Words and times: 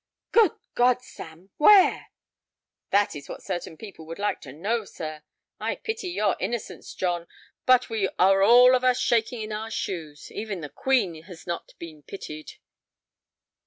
"Good 0.31 0.53
God, 0.73 1.03
Sam! 1.03 1.51
Where?" 1.57 2.07
"That 2.89 3.15
is 3.15 3.29
what 3.29 3.43
certain 3.43 3.77
people 3.77 4.07
would 4.07 4.17
like 4.17 4.41
to 4.41 4.51
know, 4.51 4.83
sir. 4.83 5.21
I 5.59 5.75
pity 5.75 6.09
your 6.09 6.35
innocence, 6.39 6.95
John, 6.95 7.27
but 7.67 7.87
we 7.87 8.09
are 8.17 8.41
all 8.41 8.73
of 8.73 8.83
us 8.83 8.99
shaking 8.99 9.43
in 9.43 9.51
our 9.51 9.69
shoes. 9.69 10.31
Even 10.31 10.61
the 10.61 10.69
Queen 10.69 11.21
has 11.25 11.45
not 11.45 11.73
been 11.77 12.01
pitied." 12.01 12.53